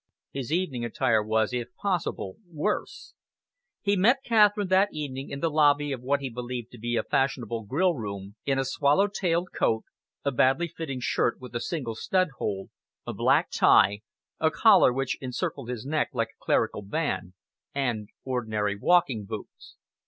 [0.31, 3.13] His evening attire was, if possible, worse.
[3.83, 7.03] He met Catherine that evening in the lobby of what he believed to be a
[7.03, 9.83] fashionable grillroom, in a swallow tailed coat,
[10.25, 12.71] a badly fitting shirt with a single stud hole,
[13.05, 14.01] a black tie,
[14.39, 17.33] a collar which encircled his neck like a clerical band,
[17.75, 19.75] and ordinary walking boots.